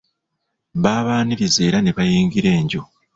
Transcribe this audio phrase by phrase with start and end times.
[0.83, 2.81] Baabaniriza era ne bayingira enju.